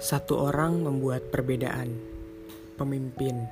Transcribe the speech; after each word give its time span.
Satu 0.00 0.40
orang 0.40 0.80
membuat 0.80 1.28
perbedaan. 1.28 1.92
Pemimpin 2.80 3.44